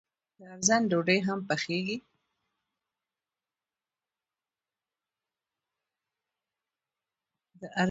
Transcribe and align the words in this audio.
د 0.37 0.39
ارزن 0.53 0.81
ډوډۍ 0.91 1.19
هم 1.27 1.39
پخیږي. 1.49 1.97